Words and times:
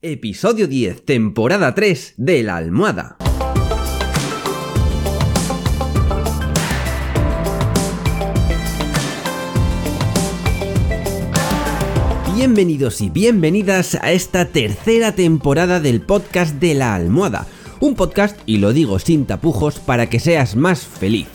Episodio 0.00 0.68
10, 0.68 1.04
temporada 1.04 1.74
3 1.74 2.14
de 2.18 2.44
La 2.44 2.56
Almohada. 2.56 3.16
Bienvenidos 12.36 13.00
y 13.00 13.10
bienvenidas 13.10 13.96
a 13.96 14.12
esta 14.12 14.44
tercera 14.44 15.16
temporada 15.16 15.80
del 15.80 16.00
podcast 16.00 16.54
de 16.60 16.74
La 16.74 16.94
Almohada. 16.94 17.48
Un 17.80 17.96
podcast, 17.96 18.38
y 18.46 18.58
lo 18.58 18.72
digo 18.72 19.00
sin 19.00 19.26
tapujos, 19.26 19.80
para 19.80 20.08
que 20.08 20.20
seas 20.20 20.54
más 20.54 20.86
feliz. 20.86 21.26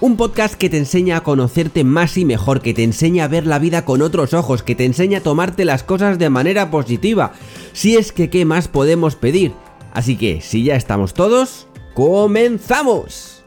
Un 0.00 0.16
podcast 0.16 0.54
que 0.54 0.70
te 0.70 0.78
enseña 0.78 1.16
a 1.16 1.24
conocerte 1.24 1.82
más 1.82 2.16
y 2.18 2.24
mejor, 2.24 2.60
que 2.62 2.72
te 2.72 2.84
enseña 2.84 3.24
a 3.24 3.28
ver 3.28 3.48
la 3.48 3.58
vida 3.58 3.84
con 3.84 4.00
otros 4.00 4.32
ojos, 4.32 4.62
que 4.62 4.76
te 4.76 4.84
enseña 4.84 5.18
a 5.18 5.22
tomarte 5.22 5.64
las 5.64 5.82
cosas 5.82 6.20
de 6.20 6.30
manera 6.30 6.70
positiva. 6.70 7.32
Si 7.72 7.96
es 7.96 8.12
que, 8.12 8.30
¿qué 8.30 8.44
más 8.44 8.68
podemos 8.68 9.16
pedir? 9.16 9.50
Así 9.92 10.16
que, 10.16 10.40
si 10.40 10.62
ya 10.62 10.76
estamos 10.76 11.14
todos, 11.14 11.66
¡comenzamos! 11.94 13.42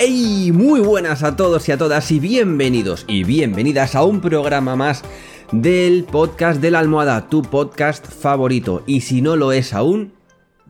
¡Hey! 0.00 0.50
Muy 0.52 0.80
buenas 0.80 1.22
a 1.22 1.36
todos 1.36 1.68
y 1.68 1.72
a 1.72 1.78
todas 1.78 2.10
y 2.10 2.18
bienvenidos 2.18 3.04
y 3.06 3.22
bienvenidas 3.22 3.94
a 3.94 4.02
un 4.02 4.20
programa 4.20 4.74
más 4.74 5.04
del 5.52 6.02
podcast 6.02 6.60
de 6.60 6.72
la 6.72 6.80
almohada, 6.80 7.28
tu 7.28 7.42
podcast 7.42 8.04
favorito. 8.04 8.82
Y 8.84 9.02
si 9.02 9.22
no 9.22 9.36
lo 9.36 9.52
es 9.52 9.72
aún, 9.72 10.15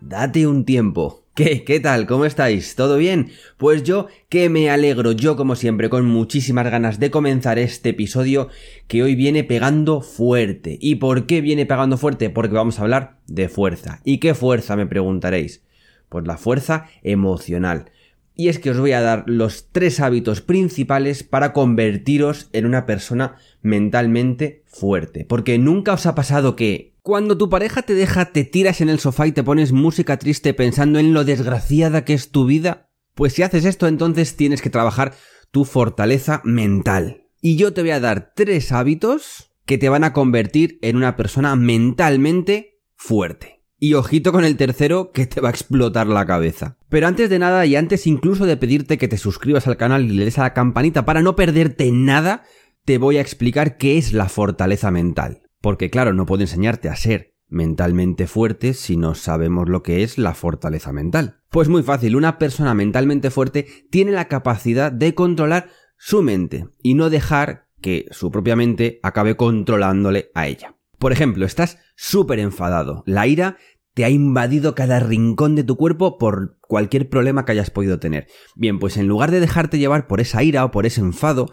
date 0.00 0.46
un 0.46 0.64
tiempo. 0.64 1.24
¿Qué? 1.34 1.64
¿Qué 1.64 1.80
tal? 1.80 2.06
¿Cómo 2.06 2.24
estáis? 2.24 2.76
¿Todo 2.76 2.96
bien? 2.96 3.30
Pues 3.58 3.82
yo 3.82 4.06
que 4.30 4.48
me 4.48 4.70
alegro, 4.70 5.12
yo 5.12 5.36
como 5.36 5.54
siempre, 5.54 5.90
con 5.90 6.06
muchísimas 6.06 6.70
ganas 6.70 6.98
de 6.98 7.10
comenzar 7.10 7.58
este 7.58 7.90
episodio 7.90 8.48
que 8.88 9.02
hoy 9.02 9.14
viene 9.14 9.44
pegando 9.44 10.00
fuerte. 10.00 10.78
¿Y 10.80 10.94
por 10.94 11.26
qué 11.26 11.42
viene 11.42 11.66
pegando 11.66 11.98
fuerte? 11.98 12.30
Porque 12.30 12.54
vamos 12.54 12.78
a 12.78 12.82
hablar 12.82 13.18
de 13.26 13.50
fuerza. 13.50 14.00
¿Y 14.02 14.16
qué 14.16 14.34
fuerza 14.34 14.76
me 14.76 14.86
preguntaréis? 14.86 15.62
Pues 16.08 16.26
la 16.26 16.38
fuerza 16.38 16.86
emocional. 17.02 17.90
Y 18.34 18.48
es 18.48 18.58
que 18.58 18.70
os 18.70 18.78
voy 18.78 18.92
a 18.92 19.00
dar 19.00 19.24
los 19.26 19.68
tres 19.72 20.00
hábitos 20.00 20.42
principales 20.42 21.22
para 21.22 21.52
convertiros 21.52 22.48
en 22.52 22.64
una 22.64 22.86
persona 22.86 23.36
mentalmente 23.60 24.62
fuerte. 24.66 25.26
Porque 25.26 25.58
nunca 25.58 25.94
os 25.94 26.06
ha 26.06 26.14
pasado 26.14 26.56
que 26.56 26.92
cuando 27.06 27.38
tu 27.38 27.48
pareja 27.48 27.82
te 27.82 27.94
deja, 27.94 28.32
te 28.32 28.42
tiras 28.42 28.80
en 28.80 28.88
el 28.88 28.98
sofá 28.98 29.28
y 29.28 29.32
te 29.32 29.44
pones 29.44 29.70
música 29.70 30.16
triste 30.16 30.54
pensando 30.54 30.98
en 30.98 31.14
lo 31.14 31.22
desgraciada 31.22 32.04
que 32.04 32.14
es 32.14 32.32
tu 32.32 32.46
vida. 32.46 32.90
Pues 33.14 33.32
si 33.32 33.44
haces 33.44 33.64
esto, 33.64 33.86
entonces 33.86 34.34
tienes 34.34 34.60
que 34.60 34.70
trabajar 34.70 35.14
tu 35.52 35.64
fortaleza 35.64 36.40
mental. 36.42 37.28
Y 37.40 37.54
yo 37.54 37.72
te 37.72 37.82
voy 37.82 37.92
a 37.92 38.00
dar 38.00 38.32
tres 38.34 38.72
hábitos 38.72 39.52
que 39.66 39.78
te 39.78 39.88
van 39.88 40.02
a 40.02 40.12
convertir 40.12 40.80
en 40.82 40.96
una 40.96 41.14
persona 41.14 41.54
mentalmente 41.54 42.80
fuerte. 42.96 43.62
Y 43.78 43.94
ojito 43.94 44.32
con 44.32 44.44
el 44.44 44.56
tercero 44.56 45.12
que 45.12 45.26
te 45.26 45.40
va 45.40 45.50
a 45.50 45.52
explotar 45.52 46.08
la 46.08 46.26
cabeza. 46.26 46.76
Pero 46.88 47.06
antes 47.06 47.30
de 47.30 47.38
nada 47.38 47.66
y 47.66 47.76
antes 47.76 48.08
incluso 48.08 48.46
de 48.46 48.56
pedirte 48.56 48.98
que 48.98 49.06
te 49.06 49.16
suscribas 49.16 49.68
al 49.68 49.76
canal 49.76 50.06
y 50.06 50.08
le 50.08 50.24
des 50.24 50.40
a 50.40 50.42
la 50.42 50.54
campanita 50.54 51.04
para 51.04 51.22
no 51.22 51.36
perderte 51.36 51.88
nada, 51.92 52.42
te 52.84 52.98
voy 52.98 53.18
a 53.18 53.20
explicar 53.20 53.76
qué 53.76 53.96
es 53.96 54.12
la 54.12 54.28
fortaleza 54.28 54.90
mental. 54.90 55.45
Porque 55.66 55.90
claro, 55.90 56.12
no 56.12 56.26
puedo 56.26 56.42
enseñarte 56.42 56.88
a 56.88 56.94
ser 56.94 57.34
mentalmente 57.48 58.28
fuerte 58.28 58.72
si 58.72 58.96
no 58.96 59.16
sabemos 59.16 59.68
lo 59.68 59.82
que 59.82 60.04
es 60.04 60.16
la 60.16 60.32
fortaleza 60.32 60.92
mental. 60.92 61.40
Pues 61.50 61.68
muy 61.68 61.82
fácil, 61.82 62.14
una 62.14 62.38
persona 62.38 62.72
mentalmente 62.72 63.32
fuerte 63.32 63.66
tiene 63.90 64.12
la 64.12 64.28
capacidad 64.28 64.92
de 64.92 65.16
controlar 65.16 65.70
su 65.98 66.22
mente 66.22 66.68
y 66.84 66.94
no 66.94 67.10
dejar 67.10 67.66
que 67.80 68.06
su 68.12 68.30
propia 68.30 68.54
mente 68.54 69.00
acabe 69.02 69.36
controlándole 69.36 70.30
a 70.36 70.46
ella. 70.46 70.76
Por 71.00 71.10
ejemplo, 71.10 71.44
estás 71.44 71.78
súper 71.96 72.38
enfadado. 72.38 73.02
La 73.04 73.26
ira 73.26 73.56
te 73.92 74.04
ha 74.04 74.08
invadido 74.08 74.76
cada 74.76 75.00
rincón 75.00 75.56
de 75.56 75.64
tu 75.64 75.76
cuerpo 75.76 76.16
por 76.16 76.60
cualquier 76.60 77.08
problema 77.08 77.44
que 77.44 77.50
hayas 77.50 77.70
podido 77.70 77.98
tener. 77.98 78.28
Bien, 78.54 78.78
pues 78.78 78.96
en 78.96 79.08
lugar 79.08 79.32
de 79.32 79.40
dejarte 79.40 79.80
llevar 79.80 80.06
por 80.06 80.20
esa 80.20 80.44
ira 80.44 80.64
o 80.64 80.70
por 80.70 80.86
ese 80.86 81.00
enfado, 81.00 81.50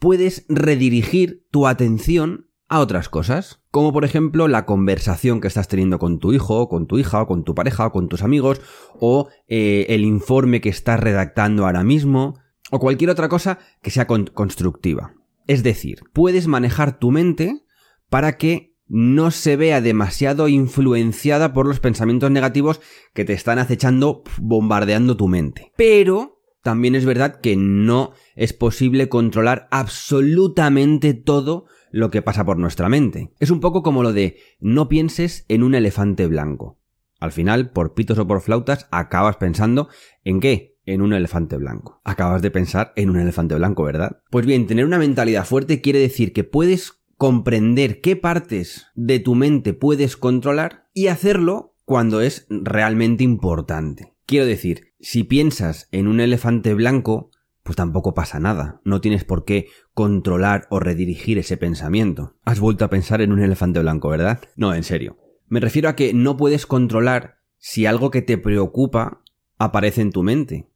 puedes 0.00 0.46
redirigir 0.48 1.46
tu 1.52 1.68
atención 1.68 2.48
a 2.72 2.80
otras 2.80 3.10
cosas, 3.10 3.60
como 3.70 3.92
por 3.92 4.02
ejemplo 4.02 4.48
la 4.48 4.64
conversación 4.64 5.42
que 5.42 5.48
estás 5.48 5.68
teniendo 5.68 5.98
con 5.98 6.18
tu 6.18 6.32
hijo, 6.32 6.70
con 6.70 6.86
tu 6.86 6.96
hija, 6.96 7.20
o 7.20 7.26
con 7.26 7.44
tu 7.44 7.54
pareja, 7.54 7.84
o 7.84 7.92
con 7.92 8.08
tus 8.08 8.22
amigos, 8.22 8.62
o 8.98 9.28
eh, 9.46 9.84
el 9.90 10.06
informe 10.06 10.62
que 10.62 10.70
estás 10.70 10.98
redactando 10.98 11.66
ahora 11.66 11.84
mismo, 11.84 12.40
o 12.70 12.78
cualquier 12.78 13.10
otra 13.10 13.28
cosa 13.28 13.58
que 13.82 13.90
sea 13.90 14.06
constructiva. 14.06 15.12
Es 15.46 15.62
decir, 15.62 16.00
puedes 16.14 16.46
manejar 16.46 16.98
tu 16.98 17.10
mente 17.10 17.62
para 18.08 18.38
que 18.38 18.74
no 18.88 19.32
se 19.32 19.56
vea 19.56 19.82
demasiado 19.82 20.48
influenciada 20.48 21.52
por 21.52 21.66
los 21.66 21.78
pensamientos 21.78 22.30
negativos 22.30 22.80
que 23.12 23.26
te 23.26 23.34
están 23.34 23.58
acechando, 23.58 24.22
bombardeando 24.40 25.18
tu 25.18 25.28
mente. 25.28 25.72
Pero 25.76 26.31
también 26.62 26.94
es 26.94 27.04
verdad 27.04 27.40
que 27.40 27.56
no 27.56 28.12
es 28.34 28.52
posible 28.52 29.08
controlar 29.08 29.68
absolutamente 29.70 31.12
todo 31.14 31.66
lo 31.90 32.10
que 32.10 32.22
pasa 32.22 32.44
por 32.44 32.56
nuestra 32.56 32.88
mente. 32.88 33.32
Es 33.38 33.50
un 33.50 33.60
poco 33.60 33.82
como 33.82 34.02
lo 34.02 34.12
de 34.12 34.38
no 34.60 34.88
pienses 34.88 35.44
en 35.48 35.62
un 35.62 35.74
elefante 35.74 36.26
blanco. 36.26 36.78
Al 37.20 37.32
final, 37.32 37.70
por 37.70 37.94
pitos 37.94 38.18
o 38.18 38.26
por 38.26 38.40
flautas, 38.40 38.88
acabas 38.90 39.36
pensando 39.36 39.88
en 40.24 40.40
qué? 40.40 40.76
En 40.86 41.02
un 41.02 41.12
elefante 41.12 41.56
blanco. 41.56 42.00
Acabas 42.04 42.42
de 42.42 42.50
pensar 42.50 42.92
en 42.96 43.10
un 43.10 43.18
elefante 43.18 43.54
blanco, 43.54 43.84
¿verdad? 43.84 44.22
Pues 44.30 44.46
bien, 44.46 44.66
tener 44.66 44.84
una 44.84 44.98
mentalidad 44.98 45.44
fuerte 45.44 45.80
quiere 45.80 46.00
decir 46.00 46.32
que 46.32 46.42
puedes 46.42 47.02
comprender 47.16 48.00
qué 48.00 48.16
partes 48.16 48.86
de 48.96 49.20
tu 49.20 49.36
mente 49.36 49.74
puedes 49.74 50.16
controlar 50.16 50.88
y 50.92 51.06
hacerlo 51.06 51.76
cuando 51.84 52.20
es 52.20 52.46
realmente 52.48 53.22
importante. 53.22 54.14
Quiero 54.26 54.46
decir, 54.46 54.91
si 55.02 55.24
piensas 55.24 55.88
en 55.90 56.06
un 56.06 56.20
elefante 56.20 56.72
blanco, 56.74 57.30
pues 57.64 57.76
tampoco 57.76 58.14
pasa 58.14 58.38
nada. 58.38 58.80
No 58.84 59.00
tienes 59.00 59.24
por 59.24 59.44
qué 59.44 59.66
controlar 59.94 60.66
o 60.70 60.80
redirigir 60.80 61.38
ese 61.38 61.56
pensamiento. 61.56 62.36
Has 62.44 62.60
vuelto 62.60 62.84
a 62.84 62.90
pensar 62.90 63.20
en 63.20 63.32
un 63.32 63.40
elefante 63.40 63.80
blanco, 63.80 64.08
¿verdad? 64.08 64.40
No, 64.56 64.74
en 64.74 64.84
serio. 64.84 65.18
Me 65.48 65.60
refiero 65.60 65.88
a 65.88 65.96
que 65.96 66.14
no 66.14 66.36
puedes 66.36 66.66
controlar 66.66 67.38
si 67.58 67.84
algo 67.84 68.10
que 68.10 68.22
te 68.22 68.38
preocupa 68.38 69.22
aparece 69.58 70.00
en 70.00 70.12
tu 70.12 70.22
mente. 70.22 70.68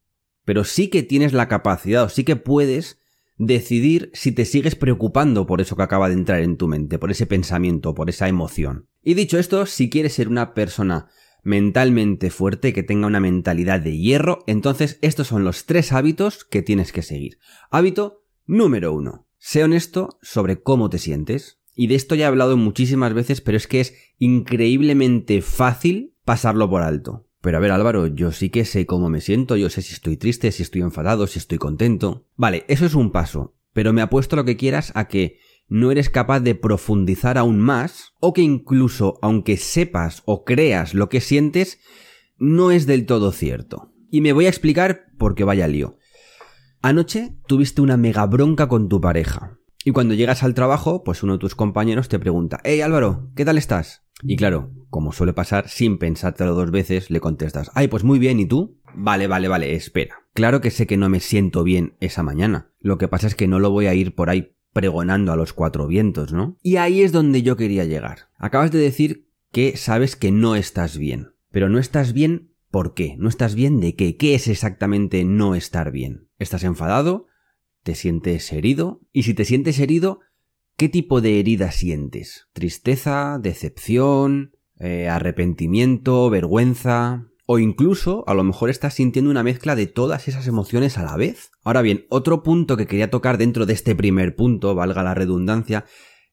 Pero 0.44 0.64
sí 0.64 0.88
que 0.88 1.02
tienes 1.02 1.32
la 1.32 1.48
capacidad 1.48 2.04
o 2.04 2.08
sí 2.08 2.24
que 2.24 2.36
puedes 2.36 3.00
decidir 3.38 4.10
si 4.12 4.32
te 4.32 4.44
sigues 4.44 4.74
preocupando 4.74 5.46
por 5.46 5.60
eso 5.60 5.76
que 5.76 5.82
acaba 5.82 6.08
de 6.08 6.14
entrar 6.14 6.40
en 6.40 6.56
tu 6.56 6.68
mente, 6.68 6.98
por 6.98 7.10
ese 7.10 7.26
pensamiento, 7.26 7.94
por 7.94 8.10
esa 8.10 8.28
emoción. 8.28 8.88
Y 9.02 9.14
dicho 9.14 9.38
esto, 9.38 9.66
si 9.66 9.88
quieres 9.90 10.14
ser 10.14 10.28
una 10.28 10.54
persona 10.54 11.08
mentalmente 11.46 12.30
fuerte, 12.30 12.72
que 12.72 12.82
tenga 12.82 13.06
una 13.06 13.20
mentalidad 13.20 13.80
de 13.80 13.96
hierro, 13.96 14.42
entonces 14.46 14.98
estos 15.00 15.28
son 15.28 15.44
los 15.44 15.64
tres 15.64 15.92
hábitos 15.92 16.44
que 16.44 16.60
tienes 16.60 16.92
que 16.92 17.02
seguir. 17.02 17.38
Hábito 17.70 18.24
número 18.46 18.92
uno. 18.92 19.28
Sé 19.38 19.62
honesto 19.62 20.18
sobre 20.22 20.60
cómo 20.60 20.90
te 20.90 20.98
sientes. 20.98 21.60
Y 21.72 21.86
de 21.86 21.94
esto 21.94 22.14
ya 22.14 22.24
he 22.24 22.28
hablado 22.28 22.56
muchísimas 22.56 23.14
veces, 23.14 23.40
pero 23.40 23.56
es 23.56 23.66
que 23.68 23.80
es 23.80 23.94
increíblemente 24.18 25.40
fácil 25.40 26.14
pasarlo 26.24 26.68
por 26.68 26.82
alto. 26.82 27.28
Pero 27.42 27.58
a 27.58 27.60
ver 27.60 27.70
Álvaro, 27.70 28.08
yo 28.08 28.32
sí 28.32 28.50
que 28.50 28.64
sé 28.64 28.86
cómo 28.86 29.08
me 29.08 29.20
siento, 29.20 29.56
yo 29.56 29.70
sé 29.70 29.82
si 29.82 29.92
estoy 29.92 30.16
triste, 30.16 30.50
si 30.50 30.64
estoy 30.64 30.80
enfadado, 30.80 31.28
si 31.28 31.38
estoy 31.38 31.58
contento. 31.58 32.26
Vale, 32.34 32.64
eso 32.66 32.86
es 32.86 32.94
un 32.94 33.12
paso, 33.12 33.54
pero 33.72 33.92
me 33.92 34.02
apuesto 34.02 34.34
lo 34.34 34.44
que 34.44 34.56
quieras 34.56 34.90
a 34.96 35.06
que 35.06 35.38
no 35.68 35.90
eres 35.90 36.10
capaz 36.10 36.40
de 36.40 36.54
profundizar 36.54 37.38
aún 37.38 37.58
más, 37.58 38.12
o 38.20 38.32
que 38.32 38.42
incluso 38.42 39.18
aunque 39.22 39.56
sepas 39.56 40.22
o 40.24 40.44
creas 40.44 40.94
lo 40.94 41.08
que 41.08 41.20
sientes, 41.20 41.80
no 42.38 42.70
es 42.70 42.86
del 42.86 43.06
todo 43.06 43.32
cierto. 43.32 43.92
Y 44.10 44.20
me 44.20 44.32
voy 44.32 44.46
a 44.46 44.50
explicar 44.50 45.06
por 45.18 45.34
qué 45.34 45.44
vaya 45.44 45.68
lío. 45.68 45.98
Anoche 46.82 47.36
tuviste 47.48 47.80
una 47.80 47.96
mega 47.96 48.26
bronca 48.26 48.68
con 48.68 48.88
tu 48.88 49.00
pareja. 49.00 49.58
Y 49.84 49.92
cuando 49.92 50.14
llegas 50.14 50.42
al 50.42 50.54
trabajo, 50.54 51.04
pues 51.04 51.22
uno 51.22 51.34
de 51.34 51.38
tus 51.38 51.54
compañeros 51.54 52.08
te 52.08 52.18
pregunta, 52.18 52.60
Hey 52.64 52.80
Álvaro, 52.80 53.30
¿qué 53.34 53.44
tal 53.44 53.58
estás? 53.58 54.02
Y 54.22 54.36
claro, 54.36 54.72
como 54.88 55.12
suele 55.12 55.32
pasar, 55.32 55.68
sin 55.68 55.98
pensártelo 55.98 56.54
dos 56.54 56.70
veces, 56.70 57.10
le 57.10 57.20
contestas, 57.20 57.70
ay, 57.74 57.88
pues 57.88 58.02
muy 58.02 58.18
bien, 58.18 58.40
¿y 58.40 58.46
tú? 58.46 58.80
Vale, 58.94 59.26
vale, 59.26 59.46
vale, 59.46 59.74
espera. 59.74 60.16
Claro 60.32 60.60
que 60.60 60.70
sé 60.70 60.86
que 60.86 60.96
no 60.96 61.08
me 61.08 61.20
siento 61.20 61.64
bien 61.64 61.96
esa 62.00 62.22
mañana. 62.22 62.72
Lo 62.80 62.98
que 62.98 63.08
pasa 63.08 63.26
es 63.26 63.34
que 63.34 63.46
no 63.46 63.58
lo 63.58 63.70
voy 63.70 63.86
a 63.86 63.94
ir 63.94 64.14
por 64.14 64.30
ahí 64.30 64.55
pregonando 64.76 65.32
a 65.32 65.36
los 65.36 65.54
cuatro 65.54 65.86
vientos, 65.86 66.34
¿no? 66.34 66.58
Y 66.62 66.76
ahí 66.76 67.00
es 67.00 67.10
donde 67.10 67.40
yo 67.40 67.56
quería 67.56 67.86
llegar. 67.86 68.28
Acabas 68.36 68.70
de 68.70 68.78
decir 68.78 69.26
que 69.50 69.74
sabes 69.78 70.16
que 70.16 70.30
no 70.30 70.54
estás 70.54 70.98
bien. 70.98 71.32
Pero 71.50 71.70
no 71.70 71.78
estás 71.78 72.12
bien, 72.12 72.52
¿por 72.70 72.92
qué? 72.92 73.16
¿No 73.16 73.30
estás 73.30 73.54
bien 73.54 73.80
de 73.80 73.96
qué? 73.96 74.18
¿Qué 74.18 74.34
es 74.34 74.48
exactamente 74.48 75.24
no 75.24 75.54
estar 75.54 75.92
bien? 75.92 76.28
¿Estás 76.38 76.62
enfadado? 76.62 77.26
¿Te 77.84 77.94
sientes 77.94 78.52
herido? 78.52 79.00
Y 79.14 79.22
si 79.22 79.32
te 79.32 79.46
sientes 79.46 79.78
herido, 79.78 80.20
¿Qué 80.76 80.90
tipo 80.90 81.22
de 81.22 81.40
herida 81.40 81.70
sientes? 81.70 82.48
¿Tristeza? 82.52 83.38
¿Decepción? 83.40 84.58
Eh, 84.78 85.08
¿Arrepentimiento? 85.08 86.28
¿Vergüenza? 86.28 87.28
O 87.48 87.60
incluso, 87.60 88.24
a 88.26 88.34
lo 88.34 88.42
mejor 88.42 88.70
estás 88.70 88.94
sintiendo 88.94 89.30
una 89.30 89.44
mezcla 89.44 89.76
de 89.76 89.86
todas 89.86 90.26
esas 90.26 90.48
emociones 90.48 90.98
a 90.98 91.04
la 91.04 91.16
vez. 91.16 91.52
Ahora 91.62 91.80
bien, 91.80 92.04
otro 92.10 92.42
punto 92.42 92.76
que 92.76 92.88
quería 92.88 93.08
tocar 93.08 93.38
dentro 93.38 93.66
de 93.66 93.72
este 93.72 93.94
primer 93.94 94.34
punto, 94.34 94.74
valga 94.74 95.04
la 95.04 95.14
redundancia, 95.14 95.84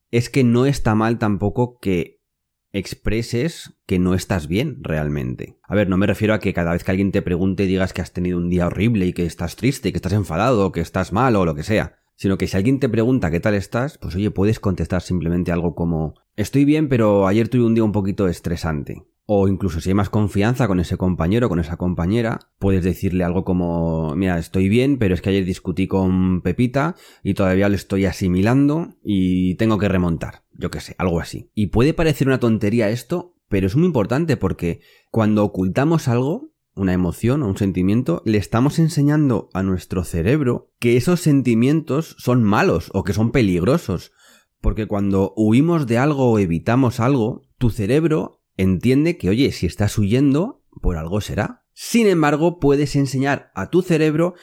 es 0.09 0.31
que 0.31 0.43
no 0.43 0.65
está 0.65 0.95
mal 0.95 1.19
tampoco 1.19 1.77
que 1.79 2.23
expreses 2.71 3.75
que 3.85 3.99
no 3.99 4.15
estás 4.15 4.47
bien 4.47 4.79
realmente. 4.81 5.59
A 5.61 5.75
ver, 5.75 5.87
no 5.87 5.97
me 5.97 6.07
refiero 6.07 6.33
a 6.33 6.39
que 6.39 6.53
cada 6.53 6.73
vez 6.73 6.83
que 6.83 6.89
alguien 6.89 7.11
te 7.11 7.21
pregunte 7.21 7.67
digas 7.67 7.93
que 7.93 8.01
has 8.01 8.11
tenido 8.11 8.39
un 8.39 8.49
día 8.49 8.65
horrible 8.65 9.05
y 9.05 9.13
que 9.13 9.27
estás 9.27 9.55
triste, 9.55 9.91
que 9.91 9.97
estás 9.97 10.13
enfadado, 10.13 10.71
que 10.71 10.81
estás 10.81 11.13
mal 11.13 11.35
o 11.35 11.45
lo 11.45 11.53
que 11.53 11.63
sea. 11.63 11.99
Sino 12.15 12.39
que 12.39 12.47
si 12.47 12.57
alguien 12.57 12.79
te 12.79 12.89
pregunta 12.89 13.29
qué 13.29 13.39
tal 13.39 13.53
estás, 13.53 13.99
pues 13.99 14.15
oye, 14.15 14.31
puedes 14.31 14.59
contestar 14.59 15.03
simplemente 15.03 15.51
algo 15.51 15.75
como 15.75 16.15
estoy 16.35 16.65
bien, 16.65 16.89
pero 16.89 17.27
ayer 17.27 17.47
tuve 17.47 17.65
un 17.65 17.75
día 17.75 17.83
un 17.83 17.91
poquito 17.91 18.27
estresante. 18.27 19.03
O 19.35 19.47
incluso 19.47 19.81
si 19.81 19.89
hay 19.89 19.95
más 19.95 20.11
confianza 20.11 20.67
con 20.67 20.79
ese 20.79 20.95
compañero, 20.95 21.49
con 21.49 21.59
esa 21.59 21.75
compañera, 21.75 22.51
puedes 22.59 22.83
decirle 22.83 23.23
algo 23.23 23.43
como, 23.43 24.15
mira, 24.15 24.37
estoy 24.37 24.69
bien, 24.69 24.99
pero 24.99 25.15
es 25.15 25.23
que 25.23 25.31
ayer 25.31 25.43
discutí 25.43 25.87
con 25.87 26.43
Pepita 26.43 26.95
y 27.23 27.33
todavía 27.33 27.67
lo 27.67 27.73
estoy 27.73 28.05
asimilando 28.05 28.93
y 29.03 29.55
tengo 29.55 29.79
que 29.79 29.89
remontar. 29.89 30.43
Yo 30.51 30.69
qué 30.69 30.81
sé, 30.81 30.93
algo 30.99 31.19
así. 31.19 31.49
Y 31.55 31.67
puede 31.67 31.95
parecer 31.95 32.27
una 32.27 32.39
tontería 32.39 32.91
esto, 32.91 33.33
pero 33.49 33.65
es 33.65 33.75
muy 33.75 33.87
importante 33.87 34.37
porque 34.37 34.81
cuando 35.09 35.43
ocultamos 35.43 36.07
algo, 36.07 36.51
una 36.75 36.93
emoción 36.93 37.41
o 37.41 37.47
un 37.47 37.57
sentimiento, 37.57 38.21
le 38.25 38.37
estamos 38.37 38.77
enseñando 38.77 39.49
a 39.55 39.63
nuestro 39.63 40.03
cerebro 40.03 40.69
que 40.77 40.95
esos 40.95 41.21
sentimientos 41.21 42.15
son 42.19 42.43
malos 42.43 42.91
o 42.93 43.03
que 43.03 43.13
son 43.13 43.31
peligrosos. 43.31 44.11
Porque 44.61 44.85
cuando 44.85 45.33
huimos 45.35 45.87
de 45.87 45.97
algo 45.97 46.29
o 46.29 46.37
evitamos 46.37 46.99
algo, 46.99 47.41
tu 47.57 47.71
cerebro 47.71 48.42
entiende 48.57 49.17
que, 49.17 49.29
oye, 49.29 49.51
si 49.51 49.65
estás 49.65 49.97
huyendo, 49.97 50.63
por 50.81 50.97
algo 50.97 51.21
será. 51.21 51.65
Sin 51.73 52.07
embargo, 52.07 52.59
puedes 52.59 52.95
enseñar 52.95 53.51
a 53.55 53.69
tu 53.69 53.81
cerebro 53.81 54.35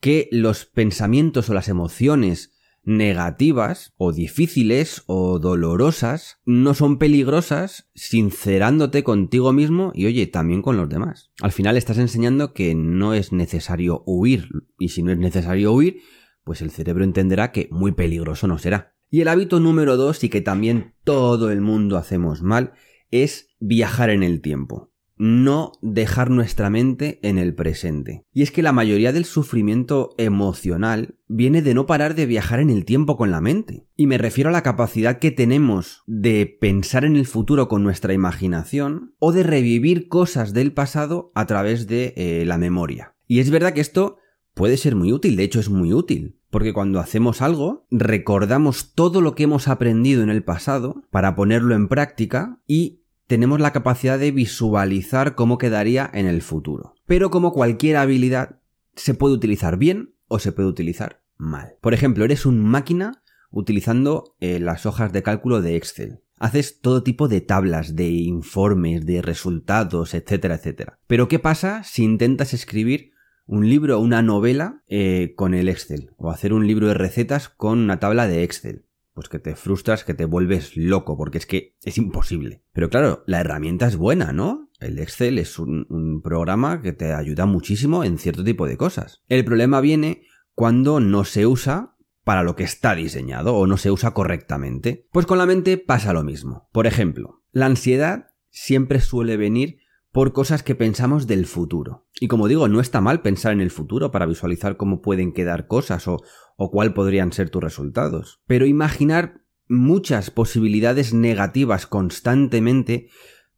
que 0.00 0.28
los 0.30 0.66
pensamientos 0.66 1.48
o 1.48 1.54
las 1.54 1.68
emociones 1.68 2.52
negativas 2.84 3.94
o 3.96 4.12
difíciles 4.12 5.02
o 5.06 5.38
dolorosas 5.38 6.40
no 6.44 6.74
son 6.74 6.98
peligrosas 6.98 7.88
sincerándote 7.94 9.02
contigo 9.02 9.52
mismo 9.52 9.90
y 9.94 10.04
oye 10.04 10.26
también 10.26 10.60
con 10.60 10.76
los 10.76 10.88
demás. 10.90 11.30
Al 11.40 11.52
final 11.52 11.78
estás 11.78 11.96
enseñando 11.96 12.52
que 12.52 12.74
no 12.74 13.14
es 13.14 13.32
necesario 13.32 14.02
huir 14.04 14.48
y 14.78 14.90
si 14.90 15.02
no 15.02 15.12
es 15.12 15.18
necesario 15.18 15.72
huir 15.72 16.02
pues 16.44 16.60
el 16.60 16.70
cerebro 16.70 17.04
entenderá 17.04 17.52
que 17.52 17.68
muy 17.70 17.92
peligroso 17.92 18.46
no 18.46 18.58
será. 18.58 18.94
Y 19.10 19.22
el 19.22 19.28
hábito 19.28 19.60
número 19.60 19.96
dos 19.96 20.22
y 20.24 20.28
que 20.28 20.42
también 20.42 20.94
todo 21.04 21.50
el 21.50 21.60
mundo 21.60 21.96
hacemos 21.96 22.42
mal 22.42 22.74
es 23.10 23.48
viajar 23.60 24.10
en 24.10 24.22
el 24.22 24.40
tiempo, 24.40 24.90
no 25.16 25.72
dejar 25.80 26.30
nuestra 26.30 26.70
mente 26.70 27.20
en 27.22 27.38
el 27.38 27.54
presente. 27.54 28.24
Y 28.32 28.42
es 28.42 28.50
que 28.50 28.62
la 28.62 28.72
mayoría 28.72 29.12
del 29.12 29.24
sufrimiento 29.24 30.14
emocional 30.18 31.16
viene 31.28 31.62
de 31.62 31.74
no 31.74 31.86
parar 31.86 32.14
de 32.14 32.26
viajar 32.26 32.60
en 32.60 32.70
el 32.70 32.84
tiempo 32.84 33.16
con 33.16 33.30
la 33.30 33.40
mente. 33.40 33.86
Y 33.96 34.06
me 34.06 34.18
refiero 34.18 34.50
a 34.50 34.52
la 34.52 34.62
capacidad 34.62 35.18
que 35.18 35.30
tenemos 35.30 36.02
de 36.06 36.46
pensar 36.60 37.04
en 37.04 37.16
el 37.16 37.26
futuro 37.26 37.68
con 37.68 37.82
nuestra 37.82 38.12
imaginación 38.12 39.14
o 39.18 39.32
de 39.32 39.42
revivir 39.42 40.08
cosas 40.08 40.52
del 40.52 40.72
pasado 40.72 41.30
a 41.34 41.46
través 41.46 41.86
de 41.86 42.14
eh, 42.16 42.44
la 42.46 42.58
memoria. 42.58 43.14
Y 43.26 43.40
es 43.40 43.50
verdad 43.50 43.72
que 43.72 43.80
esto 43.80 44.18
puede 44.54 44.76
ser 44.76 44.94
muy 44.94 45.12
útil, 45.12 45.36
de 45.36 45.44
hecho 45.44 45.60
es 45.60 45.68
muy 45.68 45.92
útil, 45.92 46.38
porque 46.54 46.72
cuando 46.72 47.00
hacemos 47.00 47.42
algo, 47.42 47.84
recordamos 47.90 48.92
todo 48.94 49.20
lo 49.20 49.34
que 49.34 49.42
hemos 49.42 49.66
aprendido 49.66 50.22
en 50.22 50.30
el 50.30 50.44
pasado 50.44 51.02
para 51.10 51.34
ponerlo 51.34 51.74
en 51.74 51.88
práctica 51.88 52.60
y 52.64 53.02
tenemos 53.26 53.58
la 53.58 53.72
capacidad 53.72 54.20
de 54.20 54.30
visualizar 54.30 55.34
cómo 55.34 55.58
quedaría 55.58 56.08
en 56.14 56.26
el 56.26 56.42
futuro. 56.42 56.94
Pero 57.06 57.32
como 57.32 57.52
cualquier 57.52 57.96
habilidad, 57.96 58.60
se 58.94 59.14
puede 59.14 59.34
utilizar 59.34 59.78
bien 59.78 60.14
o 60.28 60.38
se 60.38 60.52
puede 60.52 60.68
utilizar 60.68 61.24
mal. 61.38 61.74
Por 61.80 61.92
ejemplo, 61.92 62.24
eres 62.24 62.46
un 62.46 62.60
máquina 62.60 63.20
utilizando 63.50 64.36
eh, 64.38 64.60
las 64.60 64.86
hojas 64.86 65.12
de 65.12 65.24
cálculo 65.24 65.60
de 65.60 65.74
Excel. 65.74 66.20
Haces 66.38 66.78
todo 66.78 67.02
tipo 67.02 67.26
de 67.26 67.40
tablas, 67.40 67.96
de 67.96 68.10
informes, 68.10 69.04
de 69.04 69.22
resultados, 69.22 70.14
etcétera, 70.14 70.54
etcétera. 70.54 71.00
Pero 71.08 71.26
¿qué 71.26 71.40
pasa 71.40 71.82
si 71.82 72.04
intentas 72.04 72.54
escribir 72.54 73.13
un 73.46 73.68
libro 73.68 73.98
o 73.98 74.02
una 74.02 74.22
novela 74.22 74.82
eh, 74.88 75.34
con 75.36 75.54
el 75.54 75.68
Excel? 75.68 76.10
O 76.16 76.30
hacer 76.30 76.52
un 76.52 76.66
libro 76.66 76.88
de 76.88 76.94
recetas 76.94 77.48
con 77.48 77.78
una 77.78 78.00
tabla 78.00 78.26
de 78.26 78.42
Excel 78.42 78.84
pues 79.14 79.28
que 79.28 79.38
te 79.38 79.54
frustras, 79.54 80.04
que 80.04 80.12
te 80.12 80.24
vuelves 80.24 80.76
loco, 80.76 81.16
porque 81.16 81.38
es 81.38 81.46
que 81.46 81.76
es 81.84 81.96
imposible. 81.98 82.64
Pero 82.72 82.90
claro, 82.90 83.22
la 83.26 83.40
herramienta 83.40 83.86
es 83.86 83.96
buena, 83.96 84.32
¿no? 84.32 84.70
El 84.80 84.98
Excel 84.98 85.38
es 85.38 85.58
un, 85.58 86.20
programa 86.22 86.82
que 86.82 86.92
te 86.92 87.12
ayuda 87.12 87.46
muchísimo 87.46 88.02
en 88.04 88.18
cierto 88.18 88.42
tipo 88.42 88.66
de 88.66 88.76
cosas. 88.76 89.22
El 89.28 89.44
problema 89.44 89.80
viene 89.80 90.26
cuando 90.54 91.00
no 91.00 91.24
se 91.24 91.46
usa 91.46 91.96
para 92.24 92.42
lo 92.42 92.56
que 92.56 92.64
está 92.64 92.94
diseñado 92.94 93.54
o 93.54 93.66
no 93.66 93.76
se 93.76 93.90
usa 93.90 94.12
correctamente. 94.12 95.06
Pues 95.12 95.26
con 95.26 95.38
la 95.38 95.46
mente 95.46 95.78
pasa 95.78 96.12
lo 96.12 96.24
mismo. 96.24 96.68
Por 96.72 96.86
ejemplo, 96.86 97.42
la 97.52 97.66
ansiedad 97.66 98.30
siempre 98.50 99.00
suele 99.00 99.36
venir 99.36 99.78
por 100.14 100.32
cosas 100.32 100.62
que 100.62 100.76
pensamos 100.76 101.26
del 101.26 101.44
futuro. 101.44 102.06
Y 102.20 102.28
como 102.28 102.46
digo, 102.46 102.68
no 102.68 102.78
está 102.78 103.00
mal 103.00 103.20
pensar 103.20 103.52
en 103.52 103.60
el 103.60 103.72
futuro 103.72 104.12
para 104.12 104.26
visualizar 104.26 104.76
cómo 104.76 105.02
pueden 105.02 105.32
quedar 105.32 105.66
cosas 105.66 106.06
o, 106.06 106.22
cuál 106.56 106.94
podrían 106.94 107.32
ser 107.32 107.50
tus 107.50 107.60
resultados. 107.60 108.40
Pero 108.46 108.64
imaginar 108.64 109.40
muchas 109.68 110.30
posibilidades 110.30 111.12
negativas 111.12 111.88
constantemente 111.88 113.08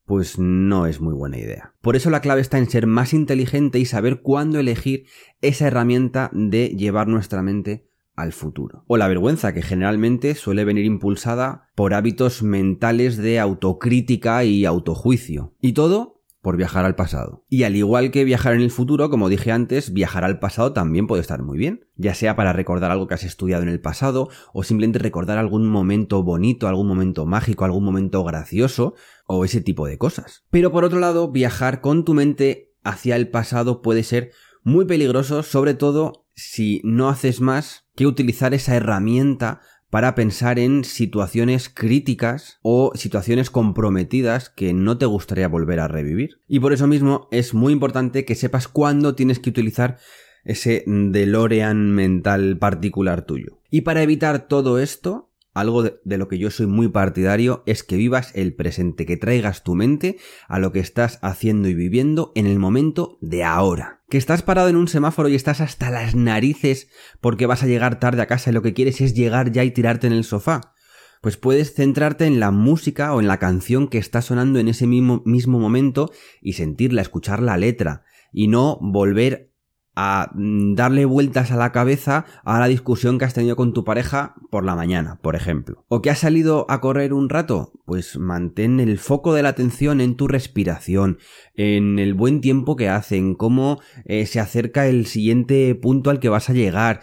pues 0.07 0.39
no 0.39 0.87
es 0.87 0.99
muy 0.99 1.13
buena 1.13 1.37
idea. 1.37 1.75
Por 1.83 1.95
eso 1.95 2.09
la 2.09 2.23
clave 2.23 2.41
está 2.41 2.57
en 2.57 2.71
ser 2.71 2.87
más 2.87 3.13
inteligente 3.13 3.79
y 3.79 3.85
saber 3.85 4.23
cuándo 4.23 4.59
elegir 4.59 5.05
esa 5.43 5.67
herramienta 5.67 6.31
de 6.33 6.69
llevar 6.69 7.07
nuestra 7.07 7.43
mente 7.43 7.91
al 8.15 8.33
futuro. 8.33 8.83
O 8.87 8.97
la 8.97 9.09
vergüenza, 9.09 9.53
que 9.53 9.61
generalmente 9.61 10.35
suele 10.35 10.65
venir 10.65 10.87
impulsada 10.87 11.69
por 11.75 11.93
hábitos 11.93 12.43
mentales 12.43 13.19
de 13.19 13.41
autocrítica 13.41 14.43
y 14.45 14.65
autojuicio. 14.65 15.55
Y 15.61 15.75
todo 15.75 16.16
por 16.47 16.57
viajar 16.57 16.85
al 16.85 16.95
pasado. 16.95 17.45
Y 17.49 17.65
al 17.65 17.75
igual 17.75 18.13
que 18.13 18.23
viajar 18.23 18.55
en 18.55 18.61
el 18.61 18.71
futuro, 18.71 19.11
como 19.11 19.29
dije 19.29 19.51
antes, 19.51 19.93
viajar 19.93 20.23
al 20.23 20.39
pasado 20.39 20.73
también 20.73 21.09
puede 21.09 21.21
estar 21.21 21.43
muy 21.43 21.59
bien, 21.59 21.89
ya 21.97 22.15
sea 22.15 22.37
para 22.37 22.53
recordar 22.53 22.93
algo 22.93 23.09
que 23.09 23.15
has 23.15 23.25
estudiado 23.25 23.65
en 23.65 23.69
el 23.69 23.81
pasado 23.81 24.29
o 24.53 24.63
simplemente 24.63 25.01
recordar 25.01 25.39
algún 25.39 25.67
momento 25.69 26.23
bonito, 26.23 26.69
algún 26.69 26.87
momento 26.87 27.27
mágico, 27.27 27.65
algún 27.65 27.83
momento 27.83 28.23
gracioso 28.23 28.95
o 29.27 29.45
ese 29.45 29.61
tipo 29.61 29.89
de 29.89 29.99
cosas. 29.99 30.45
Pero 30.51 30.71
por 30.71 30.85
otro 30.85 31.01
lado, 31.01 31.33
viajar 31.33 31.81
con 31.81 32.05
tu 32.05 32.15
mente 32.15 32.77
hacia 32.85 33.17
el 33.17 33.29
pasado 33.29 33.83
puede 33.83 34.05
ser 34.05 34.31
muy 34.63 34.85
peligroso, 34.85 35.43
sobre 35.43 35.75
todo 35.75 36.29
si 36.37 36.81
no 36.85 37.09
haces 37.09 37.41
más 37.41 37.89
que 37.97 38.07
utilizar 38.07 38.55
esa 38.55 38.77
herramienta 38.77 39.63
para 39.91 40.15
pensar 40.15 40.59
en 40.59 40.85
situaciones 40.85 41.69
críticas 41.69 42.59
o 42.63 42.93
situaciones 42.95 43.51
comprometidas 43.51 44.51
que 44.51 44.73
no 44.73 44.99
te 44.99 45.07
gustaría 45.07 45.49
volver 45.49 45.81
a 45.81 45.89
revivir. 45.89 46.41
Y 46.49 46.61
por 46.61 46.73
eso 46.73 46.87
mismo 46.87 47.29
es 47.31 47.55
muy 47.55 47.73
importante 47.73 48.25
que 48.25 48.35
sepas 48.35 48.69
cuándo 48.69 49.15
tienes 49.15 49.39
que 49.39 49.51
utilizar 49.51 49.99
ese 50.45 50.85
DeLorean 50.87 51.91
mental 51.91 52.59
particular 52.59 53.27
tuyo. 53.27 53.61
Y 53.71 53.83
para 53.83 54.03
evitar 54.03 54.49
todo 54.49 54.79
esto, 54.79 55.31
algo 55.57 55.83
de, 55.83 56.19
lo 56.19 56.29
que 56.29 56.39
yo 56.39 56.51
soy 56.51 56.67
muy 56.67 56.89
partidario 56.89 57.63
es 57.65 57.83
que 57.83 57.97
vivas 57.97 58.31
el 58.35 58.55
presente, 58.55 59.07
que 59.07 59.17
traigas 59.17 59.65
tu 59.65 59.75
mente 59.75 60.19
a 60.49 60.59
lo 60.59 60.71
que 60.71 60.81
estás 60.81 61.19
haciendo 61.23 61.69
y 61.69 61.75
viviendo 61.75 62.31
en 62.35 62.47
el 62.47 62.59
momento 62.59 63.17
de 63.23 63.43
ahora. 63.43 64.03
Que 64.11 64.19
estás 64.19 64.43
parado 64.43 64.69
en 64.69 64.77
un 64.77 64.87
semáforo 64.87 65.31
y 65.31 65.35
estás 65.35 65.63
hasta 65.63 65.91
las 65.91 66.15
narices 66.15 66.89
porque 67.23 67.47
vas 67.47 67.63
a 67.63 67.67
llegar 67.67 67.99
tarde 67.99 68.21
a 68.21 68.27
casa 68.27 68.51
y 68.51 68.53
lo 68.53 68.61
que 68.61 68.75
quieres 68.75 69.01
es 69.01 69.15
llegar 69.15 69.51
ya 69.51 69.65
y 69.65 69.71
tirarte 69.71 70.07
en 70.07 70.13
el 70.13 70.25
sofá. 70.25 70.75
Pues 71.23 71.39
puedes 71.39 71.73
centrarte 71.73 72.27
en 72.27 72.39
la 72.39 72.51
música 72.51 73.15
o 73.15 73.21
en 73.21 73.27
la 73.27 73.39
canción 73.39 73.89
que 73.89 73.97
está 73.97 74.21
sonando 74.21 74.59
en 74.59 74.69
ese 74.69 74.87
mismo, 74.87 75.23
mismo 75.25 75.59
momento 75.59 76.13
y 76.43 76.53
sentirla, 76.53 77.01
escuchar 77.01 77.41
la 77.41 77.57
letra 77.57 78.05
y 78.31 78.49
no 78.49 78.79
volver 78.83 79.56
a 79.97 80.31
mm, 80.35 80.75
darle 80.75 81.07
vueltas 81.07 81.51
a 81.51 81.57
la 81.57 81.73
cabeza 81.73 82.27
a 82.45 82.61
la 82.61 82.69
discusión 82.69 83.19
que 83.19 83.25
has 83.25 83.35
tenido 83.35 83.57
con 83.57 83.73
tu 83.73 83.85
pareja 83.85 84.35
por 84.51 84.65
la 84.65 84.77
mañana, 84.77 85.19
por 85.23 85.35
ejemplo. 85.35 85.85
¿O 85.89 86.03
que 86.03 86.11
has 86.11 86.21
salido 86.21 86.67
a 86.69 86.81
correr 86.81 87.13
un 87.13 87.29
rato? 87.29 87.73
Pues 87.87 88.19
mantén 88.19 88.79
el 88.79 88.99
foco 88.99 89.35
de 89.35 89.43
la 89.43 89.49
atención 89.49 90.01
en 90.01 90.17
tu 90.17 90.29
respiración, 90.29 91.19
en 91.55 91.99
el 91.99 92.15
buen 92.15 92.41
tiempo 92.41 92.77
que 92.77 92.89
hace, 92.89 93.17
en 93.17 93.35
cómo 93.35 93.81
eh, 94.05 94.27
se 94.27 94.39
acerca 94.39 94.87
el 94.87 95.07
siguiente 95.07 95.75
punto 95.75 96.11
al 96.11 96.21
que 96.21 96.29
vas 96.29 96.51
a 96.51 96.53
llegar. 96.55 97.01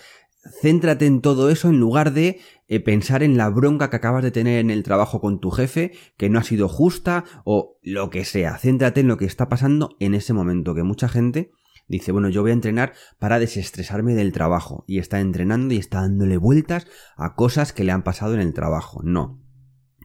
Céntrate 0.62 1.06
en 1.06 1.22
todo 1.22 1.50
eso 1.50 1.70
en 1.70 1.80
lugar 1.80 2.12
de 2.14 2.40
eh, 2.68 2.80
pensar 2.82 3.24
en 3.24 3.38
la 3.38 3.50
bronca 3.50 3.90
que 3.90 3.96
acabas 3.96 4.24
de 4.24 4.32
tener 4.32 4.60
en 4.60 4.70
el 4.70 4.84
trabajo 4.84 5.22
con 5.22 5.40
tu 5.40 5.52
jefe, 5.52 5.94
que 6.18 6.30
no 6.30 6.38
ha 6.38 6.44
sido 6.44 6.68
justa 6.68 7.24
o 7.46 7.80
lo 7.82 8.10
que 8.10 8.26
sea. 8.26 8.58
Céntrate 8.58 9.02
en 9.02 9.08
lo 9.08 9.18
que 9.18 9.26
está 9.26 9.48
pasando 9.48 9.96
en 10.00 10.14
ese 10.14 10.34
momento, 10.34 10.76
que 10.76 10.84
mucha 10.84 11.08
gente 11.08 11.52
Dice, 11.88 12.12
bueno, 12.12 12.30
yo 12.30 12.42
voy 12.42 12.52
a 12.52 12.56
entrenar 12.56 12.94
para 13.20 13.40
desestresarme 13.40 14.16
del 14.16 14.32
trabajo. 14.32 14.86
Y 14.88 15.00
está 15.00 15.20
entrenando 15.20 15.74
y 15.74 15.78
está 15.78 16.02
dándole 16.02 16.38
vueltas 16.38 16.88
a 17.16 17.36
cosas 17.36 17.74
que 17.74 17.84
le 17.84 17.92
han 17.92 18.04
pasado 18.04 18.34
en 18.34 18.40
el 18.40 18.54
trabajo. 18.54 19.02
No. 19.04 19.42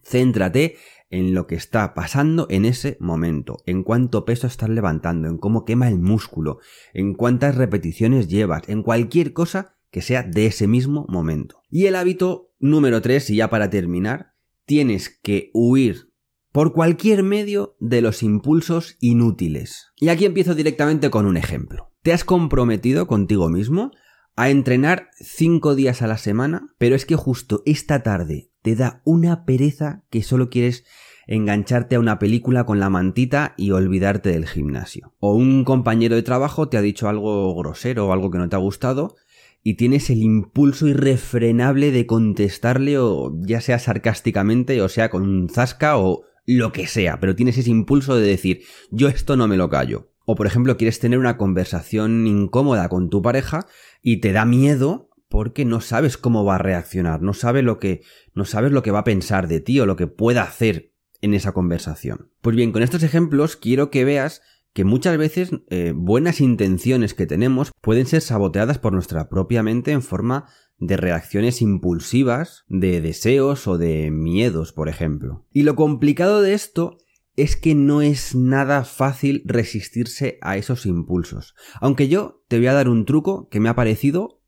Céntrate 0.03 0.77
en 1.11 1.35
lo 1.35 1.47
que 1.47 1.55
está 1.55 1.95
pasando 1.95 2.47
en 2.51 2.65
ese 2.65 2.97
momento, 3.01 3.63
en 3.67 3.83
cuánto 3.83 4.25
peso 4.25 4.47
estás 4.47 4.69
levantando, 4.69 5.29
en 5.29 5.39
cómo 5.39 5.65
quema 5.65 5.89
el 5.89 5.99
músculo, 5.99 6.59
en 6.93 7.15
cuántas 7.15 7.55
repeticiones 7.55 8.29
llevas, 8.29 8.69
en 8.69 8.83
cualquier 8.83 9.33
cosa 9.33 9.77
que 9.91 10.03
sea 10.03 10.23
de 10.23 10.47
ese 10.47 10.67
mismo 10.67 11.07
momento. 11.09 11.63
Y 11.71 11.87
el 11.87 11.97
hábito 11.97 12.53
número 12.59 13.01
3, 13.01 13.31
y 13.31 13.37
ya 13.37 13.49
para 13.49 13.71
terminar, 13.71 14.35
tienes 14.67 15.09
que 15.09 15.51
huir 15.55 16.08
por 16.53 16.73
cualquier 16.73 17.23
medio 17.23 17.77
de 17.81 18.01
los 18.01 18.23
impulsos 18.23 18.97
inútiles. 19.01 19.93
Y 19.97 20.09
aquí 20.09 20.25
empiezo 20.25 20.55
directamente 20.55 21.11
con 21.11 21.27
un 21.27 21.37
ejemplo. 21.37 21.93
¿Te 22.03 22.13
has 22.13 22.25
comprometido 22.25 23.07
contigo 23.07 23.49
mismo 23.49 23.91
a 24.37 24.51
entrenar 24.51 25.11
5 25.21 25.75
días 25.75 26.01
a 26.01 26.07
la 26.07 26.17
semana, 26.17 26.69
pero 26.79 26.95
es 26.95 27.05
que 27.07 27.17
justo 27.17 27.63
esta 27.67 28.03
tarde 28.03 28.51
te 28.63 28.77
da 28.77 29.03
una 29.05 29.45
pereza 29.45 30.05
que 30.11 30.23
solo 30.23 30.49
quieres 30.49 30.85
engancharte 31.27 31.97
a 31.97 32.01
una 32.01 32.19
película 32.19 32.65
con 32.65 32.81
la 32.81 32.89
mantita 32.89 33.55
y 33.57 33.73
olvidarte 33.73 34.31
del 34.31 34.47
gimnasio. 34.47 35.15
O 35.19 35.35
un 35.35 35.65
compañero 35.65 36.17
de 36.17 36.23
trabajo 36.23 36.69
te 36.69 36.77
ha 36.77 36.83
dicho 36.83 37.09
algo 37.09 37.55
grosero 37.57 38.07
o 38.07 38.13
algo 38.13 38.31
que 38.31 38.39
no 38.39 38.49
te 38.49 38.57
ha 38.57 38.61
gustado 38.61 39.17
y 39.63 39.75
tienes 39.75 40.09
el 40.09 40.23
impulso 40.23 40.87
irrefrenable 40.87 41.91
de 41.91 42.07
contestarle 42.07 42.97
o 42.99 43.33
ya 43.41 43.61
sea 43.61 43.79
sarcásticamente 43.79 44.81
o 44.81 44.89
sea 44.89 45.11
con 45.11 45.23
un 45.23 45.49
zasca 45.49 45.99
o 45.99 46.23
lo 46.49 46.73
que 46.73 46.87
sea, 46.87 47.21
pero 47.21 47.37
tienes 47.37 47.59
ese 47.59 47.69
impulso 47.71 48.17
de 48.17 48.27
decir 48.27 48.63
yo 48.91 49.09
esto 49.09 49.37
no 49.37 49.47
me 49.47 49.59
lo 49.59 49.69
callo. 49.69 50.13
O 50.25 50.35
por 50.35 50.47
ejemplo 50.47 50.79
quieres 50.79 50.99
tener 50.99 51.19
una 51.19 51.37
conversación 51.37 52.27
incómoda 52.27 52.89
con 52.89 53.11
tu 53.11 53.21
pareja 53.21 53.67
y 54.03 54.21
te 54.21 54.33
da 54.33 54.47
miedo 54.47 55.11
porque 55.29 55.67
no 55.67 55.83
sabes 55.83 56.17
cómo 56.17 56.47
va 56.47 56.55
a 56.55 56.59
reaccionar, 56.59 57.21
no 57.21 57.35
sabes 57.35 57.65
lo 57.65 57.79
que 57.79 58.01
no 58.35 58.47
sabes 58.47 58.73
lo 58.73 58.83
que 58.83 58.91
va 58.91 59.01
a 59.01 59.05
pensar 59.05 59.47
de 59.47 59.61
ti 59.61 59.79
o 59.79 59.85
lo 59.85 59.97
que 59.97 60.07
pueda 60.07 60.43
hacer 60.43 60.95
en 61.21 61.35
esa 61.35 61.53
conversación. 61.53 62.31
Pues 62.41 62.57
bien, 62.57 62.73
con 62.73 62.83
estos 62.83 63.03
ejemplos 63.03 63.57
quiero 63.57 63.91
que 63.91 64.07
veas 64.07 64.41
que 64.73 64.85
muchas 64.85 65.19
veces 65.19 65.51
eh, 65.69 65.93
buenas 65.95 66.41
intenciones 66.41 67.13
que 67.13 67.27
tenemos 67.27 67.73
pueden 67.83 68.07
ser 68.07 68.23
saboteadas 68.23 68.79
por 68.79 68.95
nuestra 68.95 69.29
propia 69.29 69.63
mente 69.63 69.93
en 69.93 70.03
forma 70.03 70.47
de 70.79 70.97
reacciones 70.97 71.61
impulsivas, 71.61 72.65
de 72.69 73.01
deseos 73.01 73.67
o 73.67 73.79
de 73.79 74.11
miedos, 74.11 74.73
por 74.73 74.89
ejemplo. 74.89 75.47
Y 75.53 75.63
lo 75.63 75.75
complicado 75.75 76.41
de 76.43 76.55
esto 76.55 76.99
es 77.37 77.57
que 77.57 77.75
no 77.75 78.03
es 78.03 78.35
nada 78.35 78.85
fácil 78.85 79.43
resistirse 79.45 80.39
a 80.41 80.57
esos 80.57 80.87
impulsos. 80.87 81.55
Aunque 81.81 82.09
yo 82.09 82.43
te 82.49 82.59
voy 82.59 82.67
a 82.67 82.73
dar 82.73 82.89
un 82.89 83.05
truco 83.05 83.49
que 83.49 83.61
me 83.61 83.69
ha 83.69 83.77
parecido 83.77 84.41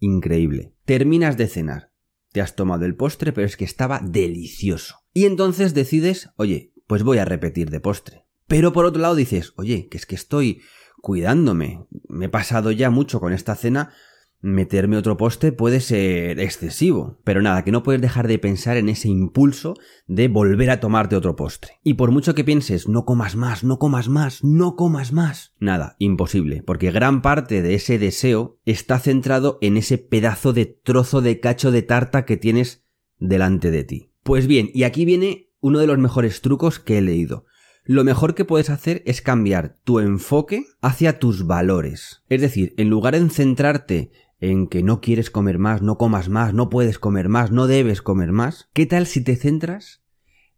increíble. 0.00 0.74
Terminas 0.84 1.36
de 1.36 1.46
cenar, 1.46 1.92
te 2.32 2.40
has 2.40 2.56
tomado 2.56 2.84
el 2.84 2.94
postre, 2.94 3.32
pero 3.32 3.46
es 3.46 3.56
que 3.56 3.64
estaba 3.64 4.00
delicioso. 4.02 4.96
Y 5.12 5.26
entonces 5.26 5.74
decides, 5.74 6.30
oye, 6.36 6.72
pues 6.86 7.02
voy 7.02 7.18
a 7.18 7.24
repetir 7.24 7.70
de 7.70 7.80
postre. 7.80 8.24
Pero 8.46 8.72
por 8.72 8.86
otro 8.86 9.02
lado 9.02 9.14
dices, 9.14 9.52
oye, 9.56 9.88
que 9.90 9.98
es 9.98 10.06
que 10.06 10.14
estoy 10.14 10.62
cuidándome. 11.00 11.86
Me 12.08 12.26
he 12.26 12.30
pasado 12.30 12.70
ya 12.70 12.90
mucho 12.90 13.20
con 13.20 13.32
esta 13.32 13.54
cena. 13.54 13.92
Meterme 14.40 14.96
otro 14.96 15.16
postre 15.16 15.50
puede 15.50 15.80
ser 15.80 16.38
excesivo. 16.38 17.18
Pero 17.24 17.42
nada, 17.42 17.64
que 17.64 17.72
no 17.72 17.82
puedes 17.82 18.00
dejar 18.00 18.28
de 18.28 18.38
pensar 18.38 18.76
en 18.76 18.88
ese 18.88 19.08
impulso 19.08 19.74
de 20.06 20.28
volver 20.28 20.70
a 20.70 20.78
tomarte 20.78 21.16
otro 21.16 21.34
postre. 21.34 21.72
Y 21.82 21.94
por 21.94 22.12
mucho 22.12 22.34
que 22.34 22.44
pienses, 22.44 22.88
no 22.88 23.04
comas 23.04 23.34
más, 23.34 23.64
no 23.64 23.78
comas 23.78 24.08
más, 24.08 24.44
no 24.44 24.76
comas 24.76 25.12
más. 25.12 25.54
Nada, 25.58 25.96
imposible. 25.98 26.62
Porque 26.62 26.92
gran 26.92 27.20
parte 27.20 27.62
de 27.62 27.74
ese 27.74 27.98
deseo 27.98 28.60
está 28.64 29.00
centrado 29.00 29.58
en 29.60 29.76
ese 29.76 29.98
pedazo 29.98 30.52
de 30.52 30.66
trozo 30.66 31.20
de 31.20 31.40
cacho 31.40 31.72
de 31.72 31.82
tarta 31.82 32.24
que 32.24 32.36
tienes 32.36 32.84
delante 33.18 33.72
de 33.72 33.82
ti. 33.82 34.12
Pues 34.22 34.46
bien, 34.46 34.70
y 34.72 34.84
aquí 34.84 35.04
viene 35.04 35.50
uno 35.60 35.80
de 35.80 35.88
los 35.88 35.98
mejores 35.98 36.42
trucos 36.42 36.78
que 36.78 36.98
he 36.98 37.02
leído 37.02 37.46
lo 37.88 38.04
mejor 38.04 38.34
que 38.34 38.44
puedes 38.44 38.68
hacer 38.68 39.02
es 39.06 39.22
cambiar 39.22 39.78
tu 39.82 39.98
enfoque 39.98 40.66
hacia 40.82 41.18
tus 41.18 41.46
valores. 41.46 42.22
Es 42.28 42.42
decir, 42.42 42.74
en 42.76 42.90
lugar 42.90 43.18
de 43.18 43.30
centrarte 43.30 44.10
en 44.40 44.68
que 44.68 44.82
no 44.82 45.00
quieres 45.00 45.30
comer 45.30 45.58
más, 45.58 45.82
no 45.82 45.98
comas 45.98 46.28
más, 46.28 46.54
no 46.54 46.70
puedes 46.70 46.98
comer 46.98 47.28
más, 47.28 47.50
no 47.50 47.66
debes 47.66 48.02
comer 48.02 48.32
más, 48.32 48.68
¿qué 48.72 48.86
tal 48.86 49.06
si 49.06 49.22
te 49.22 49.36
centras 49.36 50.02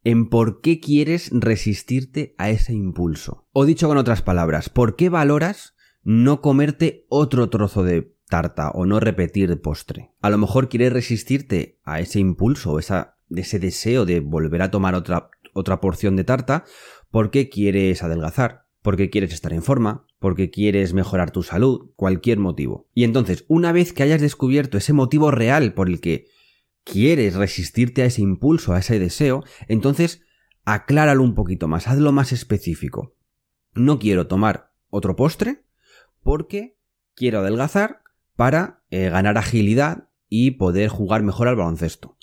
en 0.05 0.29
por 0.29 0.61
qué 0.61 0.81
quieres 0.81 1.31
resistirte 1.33 2.35
a 2.39 2.51
ese 2.51 2.73
impulso? 2.73 3.47
O 3.53 3.65
dicho 3.65 3.89
con 3.89 3.99
otras 3.99 4.23
palabras, 4.23 4.69
¿por 4.69 4.97
qué 4.97 5.09
valoras 5.09 5.75
no 6.03 6.41
comerte 6.41 7.07
otro 7.09 7.51
trozo 7.51 7.83
de 7.83 8.15
tarta 8.29 8.71
o 8.71 8.87
no 8.87 9.01
repetir 9.01 9.61
postre? 9.61 10.13
A 10.21 10.31
lo 10.31 10.39
mejor 10.39 10.69
quieres 10.69 10.93
resistirte 10.93 11.79
a 11.83 12.01
ese 12.01 12.21
impulso, 12.21 12.73
o 12.73 12.79
esa, 12.79 13.17
ese 13.31 13.59
deseo 13.59 14.05
de 14.05 14.21
volver 14.21 14.63
a 14.63 14.71
tomar 14.71 14.95
otra, 14.95 15.31
otra 15.55 15.81
porción 15.81 16.17
de 16.17 16.25
tarta 16.25 16.65
porque 17.11 17.49
quieres 17.49 18.03
adelgazar, 18.03 18.67
porque 18.83 19.11
quieres 19.11 19.33
estar 19.33 19.53
en 19.53 19.63
forma, 19.63 20.07
porque 20.19 20.51
quieres 20.51 20.95
mejorar 20.95 21.31
tu 21.31 21.43
salud, 21.43 21.91
cualquier 21.97 22.39
motivo. 22.39 22.89
Y 22.95 23.05
entonces, 23.05 23.45
una 23.49 23.73
vez 23.73 23.93
que 23.93 24.03
hayas 24.03 24.21
descubierto 24.21 24.79
ese 24.79 24.93
motivo 24.93 25.31
real 25.31 25.75
por 25.75 25.89
el 25.89 26.01
que 26.01 26.27
quieres 26.85 27.35
resistirte 27.35 28.03
a 28.03 28.07
ese 28.07 28.23
impulso, 28.23 28.73
a 28.73 28.79
ese 28.79 28.99
deseo, 28.99 29.45
entonces 29.69 30.23
acláralo 30.65 31.23
un 31.23 31.35
poquito 31.35 31.69
más, 31.69 31.89
hazlo 31.89 32.13
más 32.13 32.33
específico. 32.33 33.15
No 33.75 33.99
quiero 33.99 34.27
tomar 34.27 34.73
otro 34.89 35.17
postre 35.17 35.65
porque 36.23 36.79
quiero 37.15 37.41
adelgazar 37.41 38.03
para 38.37 38.83
eh, 38.91 39.11
ganar 39.11 39.37
agilidad 39.37 40.09
y 40.29 40.53
poder 40.53 40.89
jugar 40.89 41.23
mejor 41.23 41.49
al 41.49 41.57
baloncesto 41.57 42.17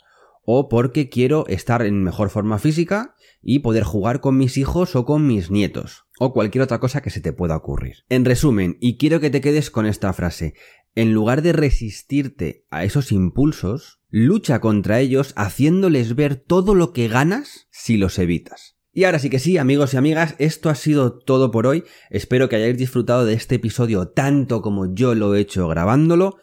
o 0.49 0.69
porque 0.69 1.09
quiero 1.09 1.45
estar 1.47 1.81
en 1.81 2.01
mejor 2.01 2.29
forma 2.29 2.57
física 2.57 3.15
y 3.41 3.59
poder 3.59 3.83
jugar 3.83 4.21
con 4.21 4.37
mis 4.37 4.57
hijos 4.57 4.95
o 4.95 5.03
con 5.03 5.27
mis 5.27 5.51
nietos, 5.51 6.05
o 6.19 6.31
cualquier 6.31 6.61
otra 6.61 6.79
cosa 6.79 7.01
que 7.01 7.09
se 7.09 7.19
te 7.19 7.33
pueda 7.33 7.57
ocurrir. 7.57 8.05
En 8.07 8.23
resumen, 8.23 8.77
y 8.79 8.97
quiero 8.97 9.19
que 9.19 9.29
te 9.29 9.41
quedes 9.41 9.69
con 9.69 9.85
esta 9.85 10.13
frase, 10.13 10.53
en 10.95 11.13
lugar 11.13 11.41
de 11.41 11.51
resistirte 11.51 12.65
a 12.69 12.85
esos 12.85 13.11
impulsos, 13.11 13.99
lucha 14.07 14.61
contra 14.61 15.01
ellos 15.01 15.33
haciéndoles 15.35 16.15
ver 16.15 16.37
todo 16.37 16.75
lo 16.75 16.93
que 16.93 17.09
ganas 17.09 17.67
si 17.69 17.97
los 17.97 18.17
evitas. 18.17 18.77
Y 18.93 19.03
ahora 19.03 19.19
sí 19.19 19.29
que 19.29 19.39
sí, 19.39 19.57
amigos 19.57 19.93
y 19.93 19.97
amigas, 19.97 20.35
esto 20.39 20.69
ha 20.69 20.75
sido 20.75 21.19
todo 21.19 21.51
por 21.51 21.67
hoy. 21.67 21.83
Espero 22.09 22.47
que 22.47 22.55
hayáis 22.55 22.77
disfrutado 22.77 23.25
de 23.25 23.33
este 23.33 23.55
episodio 23.55 24.07
tanto 24.07 24.61
como 24.61 24.95
yo 24.95 25.13
lo 25.13 25.35
he 25.35 25.41
hecho 25.41 25.67
grabándolo. 25.67 26.37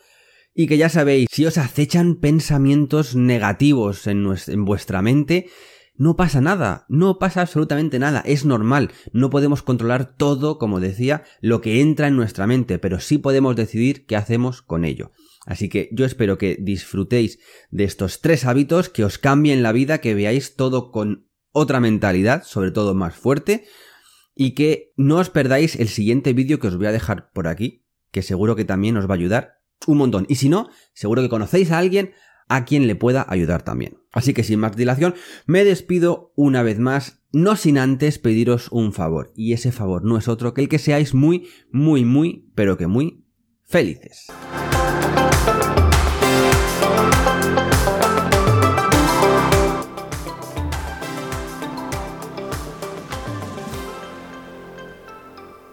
Y 0.55 0.67
que 0.69 0.79
ya 0.79 0.89
sabéis, 0.89 1.27
si 1.31 1.47
os 1.47 1.59
acechan 1.59 2.17
pensamientos 2.17 3.17
negativos 3.17 4.07
en, 4.07 4.25
en 4.47 4.65
vuestra 4.65 5.03
mente, 5.03 5.49
no 5.97 6.17
pasa 6.17 6.41
nada, 6.41 6.87
no 6.89 7.19
pasa 7.19 7.43
absolutamente 7.43 7.99
nada, 7.99 8.21
es 8.27 8.45
normal, 8.45 8.91
no 9.13 9.31
podemos 9.31 9.63
controlar 9.63 10.17
todo, 10.17 10.59
como 10.59 10.81
decía, 10.81 11.25
lo 11.41 11.61
que 11.61 11.81
entra 11.81 12.09
en 12.09 12.17
nuestra 12.17 12.47
mente, 12.47 12.79
pero 12.79 12.99
sí 12.99 13.19
podemos 13.19 13.55
decidir 13.55 14.05
qué 14.07 14.17
hacemos 14.17 14.63
con 14.63 14.85
ello. 14.85 15.13
Así 15.47 15.69
que 15.69 15.89
yo 15.93 16.05
espero 16.05 16.39
que 16.39 16.57
disfrutéis 16.61 17.39
de 17.71 17.85
estos 17.85 18.21
tres 18.21 18.45
hábitos, 18.45 18.89
que 18.89 19.05
os 19.05 19.19
cambien 19.19 19.63
la 19.63 19.73
vida, 19.73 19.99
que 19.99 20.15
veáis 20.15 20.57
todo 20.57 20.91
con 20.91 21.29
otra 21.53 21.79
mentalidad, 21.81 22.43
sobre 22.45 22.73
todo 22.73 22.95
más 22.95 23.15
fuerte, 23.15 23.65
y 24.35 24.53
que 24.53 24.93
no 24.97 25.19
os 25.19 25.31
perdáis 25.31 25.77
el 25.77 25.89
siguiente 25.89 26.33
vídeo 26.33 26.59
que 26.59 26.67
os 26.67 26.77
voy 26.77 26.87
a 26.87 26.93
dejar 26.93 27.31
por 27.33 27.47
aquí, 27.47 27.85
que 28.11 28.23
seguro 28.23 28.57
que 28.57 28.65
también 28.65 28.97
os 28.97 29.07
va 29.07 29.15
a 29.15 29.17
ayudar 29.17 29.64
un 29.87 29.99
montón. 29.99 30.27
Y 30.29 30.37
si 30.37 30.49
no, 30.49 30.69
seguro 30.93 31.23
que 31.23 31.29
conocéis 31.29 31.71
a 31.71 31.79
alguien 31.79 32.13
a 32.49 32.65
quien 32.65 32.87
le 32.87 32.95
pueda 32.95 33.27
ayudar 33.29 33.63
también. 33.63 33.99
Así 34.13 34.35
que 34.35 34.45
sin 34.45 34.61
más 34.61 34.77
dilación, 34.77 35.15
me 35.47 35.65
despido 35.65 36.33
una 36.37 36.63
vez 36.63 36.79
más, 36.79 37.23
no 37.33 37.57
sin 37.57 37.79
antes 37.79 38.19
pediros 38.19 38.69
un 38.71 38.93
favor. 38.93 39.33
Y 39.35 39.53
ese 39.53 39.73
favor 39.73 40.05
no 40.05 40.19
es 40.19 40.29
otro 40.29 40.55
que 40.55 40.63
el 40.63 40.69
que 40.69 40.79
seáis 40.79 41.15
muy, 41.15 41.49
muy, 41.71 42.05
muy, 42.05 42.51
pero 42.55 42.77
que 42.77 42.87
muy 42.87 43.25
felices. 43.65 44.29